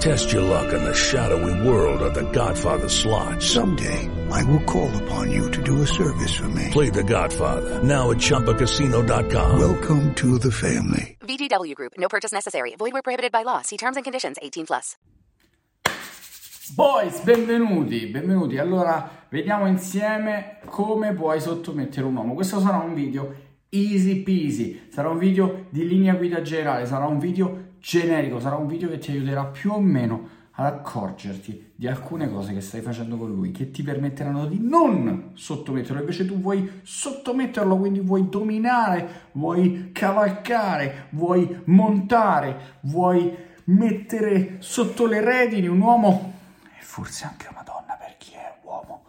[0.00, 3.42] Test your luck in the shadowy world of The Godfather slot.
[3.42, 6.70] Someday, I will call upon you to do a service for me.
[6.70, 9.60] Play The Godfather now at ChumbaCasino.com.
[9.60, 11.18] Welcome to the family.
[11.20, 11.92] VGW Group.
[11.98, 12.74] No purchase necessary.
[12.78, 13.60] Void where prohibited by law.
[13.60, 14.38] See terms and conditions.
[14.40, 14.96] 18 plus.
[16.74, 18.56] Boys, benvenuti, benvenuti.
[18.56, 22.32] Allora, vediamo insieme come puoi sottomettere un uomo.
[22.32, 23.34] Questo sarà un video
[23.68, 28.66] easy peasy, sarà un video di linea guida generale, sarà un video generico, sarà un
[28.66, 33.16] video che ti aiuterà più o meno ad accorgerti di alcune cose che stai facendo
[33.16, 39.28] con lui che ti permetteranno di non sottometterlo, invece tu vuoi sottometterlo, quindi vuoi dominare,
[39.32, 46.34] vuoi cavalcare, vuoi montare, vuoi mettere sotto le redini un uomo
[46.78, 49.04] e forse anche una donna per chi è uomo.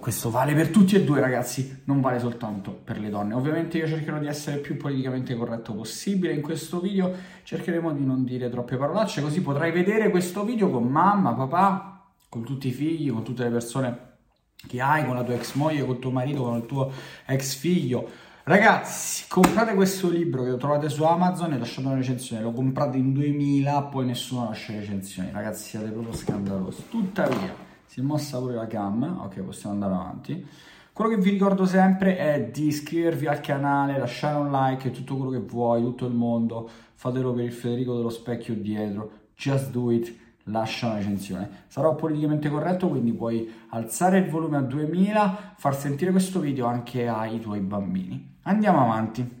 [0.00, 3.34] Questo vale per tutti e due, ragazzi, non vale soltanto per le donne.
[3.34, 6.32] Ovviamente io cercherò di essere più politicamente corretto possibile.
[6.32, 7.12] In questo video
[7.42, 12.44] cercheremo di non dire troppe parolacce, così potrai vedere questo video con mamma, papà, con
[12.44, 13.98] tutti i figli, con tutte le persone
[14.66, 16.90] che hai, con la tua ex moglie, con tuo marito, con il tuo
[17.26, 18.08] ex figlio.
[18.44, 22.40] Ragazzi, comprate questo libro che lo trovate su Amazon e lasciate una recensione.
[22.40, 25.28] Lo comprate in 2000, poi nessuno lascia recensioni.
[25.30, 26.88] Ragazzi, siete proprio scandalosi.
[26.88, 30.46] Tuttavia si è mossa pure la cam, ok possiamo andare avanti.
[30.92, 35.32] Quello che vi ricordo sempre è di iscrivervi al canale, lasciare un like, tutto quello
[35.32, 40.16] che vuoi, tutto il mondo, fatelo per il Federico dello specchio dietro, just do it,
[40.44, 41.64] lascia una recensione.
[41.66, 47.08] Sarò politicamente corretto, quindi puoi alzare il volume a 2000, far sentire questo video anche
[47.08, 48.36] ai tuoi bambini.
[48.42, 49.38] Andiamo avanti.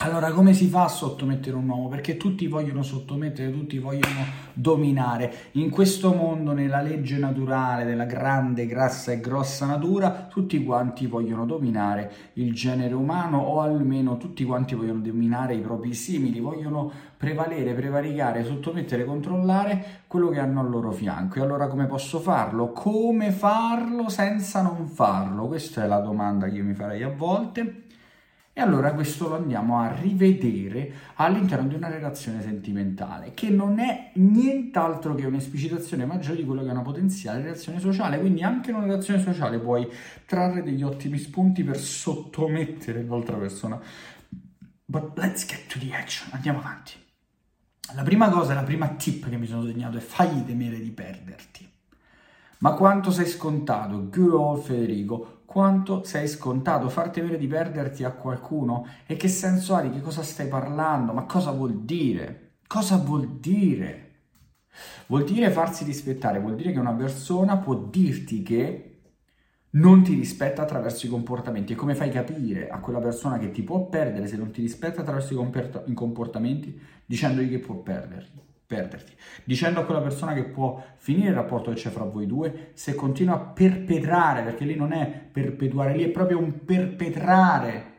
[0.00, 1.88] Allora, come si fa a sottomettere un uomo?
[1.88, 5.32] Perché tutti vogliono sottomettere, tutti vogliono dominare.
[5.52, 11.46] In questo mondo, nella legge naturale della grande, grassa e grossa natura, tutti quanti vogliono
[11.46, 17.72] dominare il genere umano o almeno tutti quanti vogliono dominare i propri simili, vogliono prevalere,
[17.72, 21.38] prevaricare, sottomettere, controllare quello che hanno al loro fianco.
[21.38, 22.70] E allora come posso farlo?
[22.70, 25.46] Come farlo senza non farlo?
[25.46, 27.85] Questa è la domanda che io mi farei a volte.
[28.58, 34.12] E allora questo lo andiamo a rivedere all'interno di una relazione sentimentale, che non è
[34.14, 38.18] nient'altro che un'esplicitazione maggiore di quello che è una potenziale relazione sociale.
[38.18, 39.86] Quindi anche in una relazione sociale puoi
[40.24, 43.78] trarre degli ottimi spunti per sottomettere l'altra persona.
[44.86, 46.94] But let's get to the action, andiamo avanti.
[47.94, 51.68] La prima cosa, la prima tip che mi sono segnato è fagli temere di perderti.
[52.60, 58.10] Ma quanto sei scontato, good old Federico, quanto sei scontato, farti avere di perderti a
[58.12, 62.56] qualcuno e che senso ha, di che cosa stai parlando, ma cosa vuol dire?
[62.66, 64.02] Cosa vuol dire?
[65.06, 68.90] Vuol dire farsi rispettare, vuol dire che una persona può dirti che
[69.70, 73.62] non ti rispetta attraverso i comportamenti e come fai capire a quella persona che ti
[73.62, 75.32] può perdere se non ti rispetta attraverso
[75.86, 79.12] i comportamenti dicendogli che può perderti perderti,
[79.44, 82.94] dicendo a quella persona che può finire il rapporto che c'è fra voi due se
[82.94, 87.94] continua a perpetrare, perché lì non è perpetuare, lì è proprio un perpetrare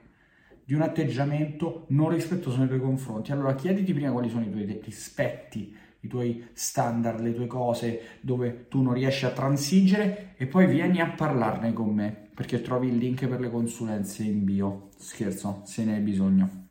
[0.65, 3.31] di un atteggiamento non rispettoso nei tuoi confronti.
[3.31, 8.67] Allora chiediti prima quali sono i tuoi rispetti, i tuoi standard, le tue cose dove
[8.67, 12.97] tu non riesci a transigere e poi vieni a parlarne con me perché trovi il
[12.97, 14.89] link per le consulenze in bio.
[14.97, 16.67] Scherzo, se ne hai bisogno.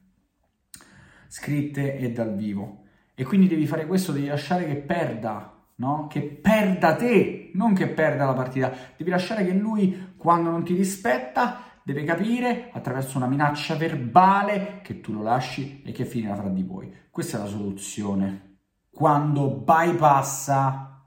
[1.27, 2.85] Scritte e dal vivo.
[3.19, 6.07] E quindi devi fare questo, devi lasciare che perda, no?
[6.07, 8.71] Che perda te, non che perda la partita.
[8.95, 15.01] Devi lasciare che lui, quando non ti rispetta, deve capire attraverso una minaccia verbale che
[15.01, 16.93] tu lo lasci e che finirà fra di voi.
[17.11, 18.59] Questa è la soluzione.
[18.91, 21.03] Quando bypassa,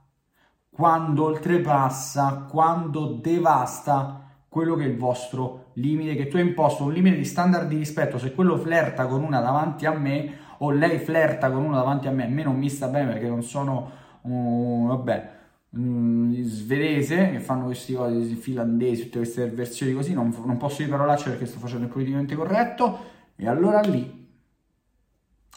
[0.68, 6.92] quando oltrepassa, quando devasta quello che è il vostro limite che tu hai imposto, un
[6.92, 10.98] limite di standard di rispetto, se quello flirta con una davanti a me o lei
[10.98, 13.90] flirta con una davanti a me, a me non mi sta bene perché non sono,
[14.22, 15.30] uh, vabbè,
[15.70, 20.90] um, svedese, che fanno questi cose finlandesi, tutte queste versioni così, non, non posso dire
[20.90, 22.98] parolacce perché sto facendo il politicamente corretto,
[23.36, 24.28] e allora lì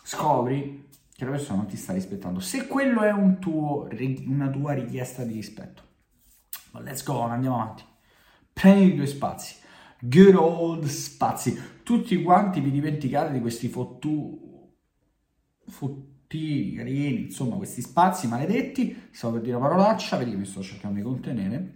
[0.04, 2.40] scopri che la persona non ti sta rispettando.
[2.40, 3.88] Se quello è un tuo,
[4.28, 5.82] una tua richiesta di rispetto,
[6.80, 7.84] let's go, andiamo avanti.
[8.54, 9.56] Prendi due spazi,
[10.06, 14.72] good old spazi, tutti quanti vi dimenticate di questi fottu,
[16.76, 21.04] carini, insomma questi spazi maledetti, stavo per dire una parolaccia, che mi sto cercando di
[21.04, 21.76] contenere,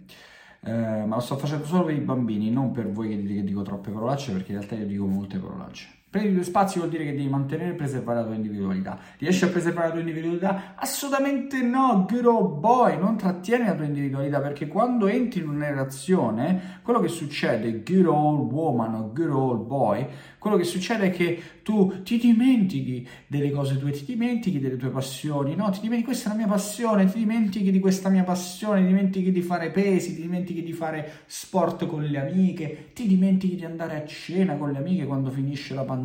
[0.62, 3.44] eh, ma lo sto facendo solo per i bambini, non per voi che dite che
[3.44, 5.86] dico troppe parolacce, perché in realtà io dico molte parolacce.
[6.10, 8.98] Prendi due spazi vuol dire che devi mantenere e preservare la tua individualità.
[9.18, 10.72] Riesci a preservare la tua individualità?
[10.76, 16.80] Assolutamente no, girl boy, non trattieni la tua individualità perché quando entri in una relazione,
[16.82, 20.06] quello che succede, girl woman o girl boy,
[20.38, 24.88] quello che succede è che tu ti dimentichi delle cose tue, ti dimentichi delle tue
[24.88, 25.68] passioni, no?
[25.68, 29.30] Ti dimentichi, questa è la mia passione, ti dimentichi di questa mia passione, ti dimentichi
[29.30, 34.02] di fare pesi, ti dimentichi di fare sport con le amiche, ti dimentichi di andare
[34.02, 35.96] a cena con le amiche quando finisce la pandemia,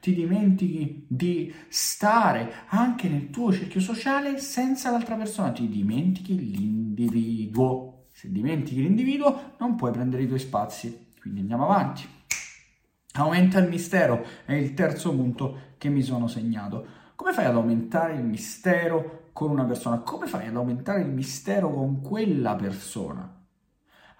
[0.00, 8.06] ti dimentichi di stare anche nel tuo cerchio sociale senza l'altra persona, ti dimentichi l'individuo.
[8.12, 11.08] Se dimentichi l'individuo non puoi prendere i tuoi spazi.
[11.20, 12.06] Quindi andiamo avanti.
[13.14, 16.86] Aumenta il mistero, è il terzo punto che mi sono segnato.
[17.16, 19.98] Come fai ad aumentare il mistero con una persona?
[19.98, 23.39] Come fai ad aumentare il mistero con quella persona?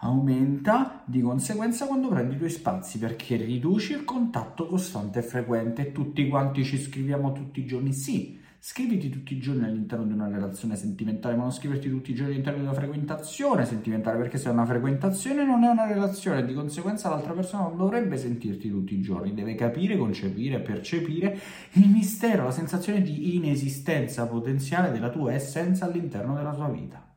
[0.02, 5.92] Aumenta di conseguenza quando prendi i tuoi spazi perché riduci il contatto costante e frequente.
[5.92, 10.28] Tutti quanti ci scriviamo tutti i giorni, sì, Scriviti tutti i giorni all'interno di una
[10.28, 14.50] relazione sentimentale, ma non scriverti tutti i giorni all'interno di una frequentazione sentimentale, perché se
[14.50, 18.92] è una frequentazione non è una relazione, di conseguenza l'altra persona non dovrebbe sentirti tutti
[18.92, 21.38] i giorni, deve capire, concepire, percepire
[21.72, 27.09] il mistero, la sensazione di inesistenza potenziale della tua essenza all'interno della sua vita.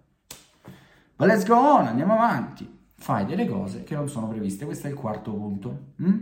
[1.24, 2.70] Ma let's go on, andiamo avanti.
[2.96, 5.80] Fai delle cose che non sono previste, questo è il quarto punto.
[6.02, 6.20] Mm?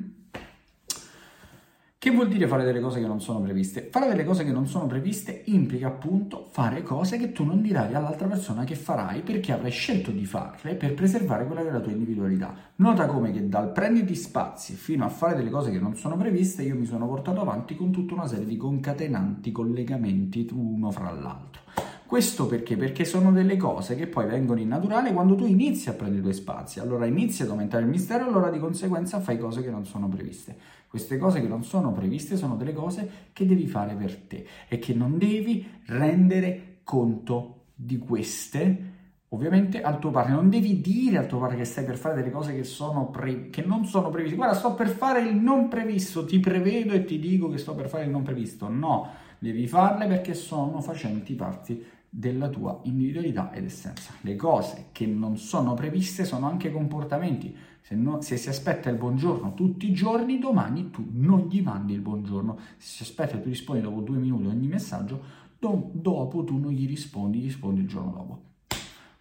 [1.98, 3.88] Che vuol dire fare delle cose che non sono previste?
[3.90, 7.96] Fare delle cose che non sono previste implica appunto fare cose che tu non dirai
[7.96, 11.80] all'altra persona che farai perché avrai scelto di farle per preservare quella che è la
[11.80, 12.54] tua individualità.
[12.76, 16.62] Nota come che dal prenditi spazi fino a fare delle cose che non sono previste
[16.62, 21.62] io mi sono portato avanti con tutta una serie di concatenanti collegamenti uno fra l'altro.
[22.12, 22.76] Questo perché?
[22.76, 26.22] Perché sono delle cose che poi vengono in naturale quando tu inizi a prendere i
[26.24, 26.82] tuoi spazi.
[26.82, 30.58] Allora inizi ad aumentare il mistero, allora di conseguenza fai cose che non sono previste.
[30.90, 34.78] Queste cose che non sono previste sono delle cose che devi fare per te e
[34.78, 38.90] che non devi rendere conto di queste
[39.30, 40.36] ovviamente al tuo partner.
[40.36, 42.68] Non devi dire al tuo partner che stai per fare delle cose che,
[43.10, 44.36] pre- che, non sono previste.
[44.36, 47.88] Guarda, sto per fare il non previsto, ti prevedo e ti dico che sto per
[47.88, 48.68] fare il non previsto.
[48.68, 49.08] No,
[49.40, 54.14] devi farle perché sono facenti parte della tua individualità ed essenza.
[54.20, 57.56] Le cose che non sono previste sono anche comportamenti.
[57.80, 61.94] Se, no, se, si aspetta il buongiorno tutti i giorni, domani tu non gli mandi
[61.94, 62.60] il buongiorno.
[62.78, 65.24] Se si aspetta e tu rispondi dopo due minuti ogni messaggio,
[65.58, 68.42] do, dopo tu non gli rispondi, gli rispondi il giorno dopo.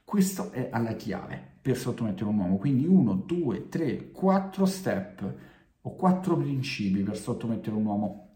[0.05, 2.57] Questo è alla chiave per sottomettere un uomo.
[2.57, 5.35] Quindi uno, due, tre, quattro step
[5.83, 8.27] o quattro principi per sottomettere un uomo.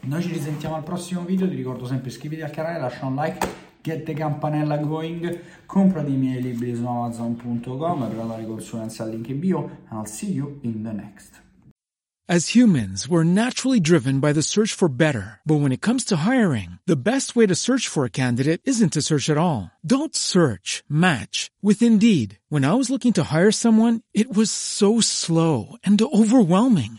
[0.00, 3.64] Noi ci risentiamo al prossimo video, ti ricordo sempre iscriviti al canale, lascia un like
[3.86, 5.40] Get the Campanella Going,
[6.18, 10.58] miei libri su amazon.com, prenota le consulenze al link in bio, and I'll see you
[10.64, 11.40] in the next.
[12.28, 15.38] As humans, we're naturally driven by the search for better.
[15.46, 18.94] But when it comes to hiring, the best way to search for a candidate isn't
[18.94, 19.70] to search at all.
[19.86, 22.40] Don't search, match with Indeed.
[22.48, 26.98] When I was looking to hire someone, it was so slow and overwhelming.